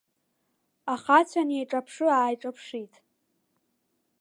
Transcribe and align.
Ахацәа 0.93 1.41
неиҿаԥшы-ааиҿаԥшит. 1.47 2.93